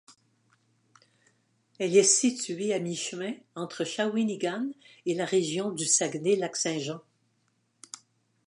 Elle 1.77 1.95
est 1.95 2.01
située 2.01 2.73
à 2.73 2.79
mi-chemin 2.79 3.33
entre 3.53 3.83
Shawinigan 3.85 4.71
et 5.05 5.13
la 5.13 5.25
région 5.25 5.71
du 5.71 5.85
Saguenay–Lac-Saint-Jean. 5.85 7.01